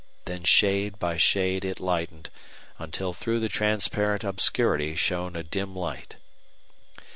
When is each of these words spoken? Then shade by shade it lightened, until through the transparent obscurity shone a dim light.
Then 0.25 0.45
shade 0.45 0.97
by 0.97 1.17
shade 1.17 1.63
it 1.63 1.79
lightened, 1.79 2.31
until 2.79 3.13
through 3.13 3.39
the 3.39 3.49
transparent 3.49 4.23
obscurity 4.23 4.95
shone 4.95 5.35
a 5.35 5.43
dim 5.43 5.75
light. 5.75 6.15